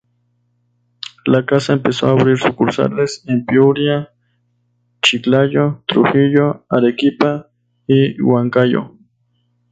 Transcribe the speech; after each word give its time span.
La 1.27 1.45
casa 1.45 1.73
empezó 1.73 2.07
a 2.07 2.19
abrir 2.19 2.35
sucursales 2.39 3.23
en 3.27 3.45
Piura, 3.45 4.11
Chiclayo, 5.03 5.83
Trujillo, 5.85 6.65
Arequipa 6.69 7.51
y 7.85 8.19
Huancayo. 8.19 8.93